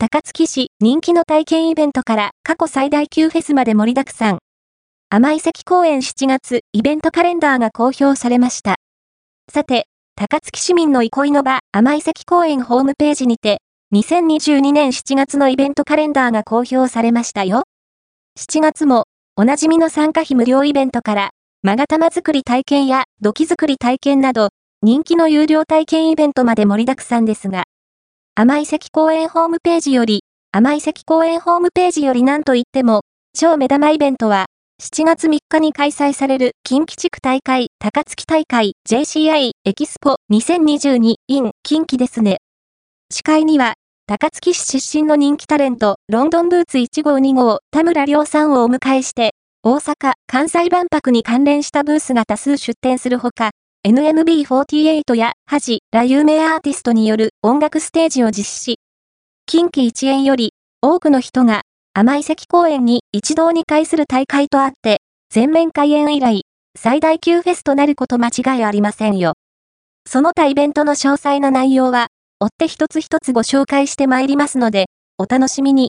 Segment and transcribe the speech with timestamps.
[0.00, 4.38] 高槻市人気の体験イベントから過去最大級フェスまで盛りだくさん。
[5.10, 8.76] 甘い関公園7月イベントカレンダーが公表されました。
[9.52, 13.58] さて、高槻市民の憩いの場甘い関公園ホームページにて、
[13.92, 17.64] 2022年7月のイベントカレンダーが公表されましたよ。
[18.38, 21.30] 7月も、おなじみの参加費無料イベントから、
[21.64, 27.64] マガ玉作り体験や土器作り体験など、人気の有料体験イベントまで盛りだくさんですが、
[28.40, 33.00] 甘い関公園ホームページより、甘い関公園ホームページより何と言っても、
[33.36, 34.46] 超目玉イベントは、
[34.80, 42.36] 7月3日に開催される近畿地区大会高槻大会 JCI エキスポ2022 in 近畿ですね。
[43.10, 43.74] 司会には、
[44.06, 49.34] 高槻市出身の人気タレント、ロンドンブーツ1号2号、田村亮さんをお迎えして、
[49.64, 53.50] 大阪・関西万博に関連したブースが多数出展するほか、
[53.88, 58.74] NMB48 やハジら有名アーティストによる音楽ステージを実施。
[59.46, 60.52] 近畿一円より
[60.82, 61.62] 多くの人が
[61.94, 64.98] 甘い関公園に一堂に会する大会とあって、
[65.30, 66.42] 全面開園以来、
[66.78, 69.32] 最大級フェスとなること間違いありませんよ。
[70.06, 72.08] その他イベントの詳細な内容は、
[72.40, 75.86] 追って一つ一つご紹介してまいりますので、お楽しみに。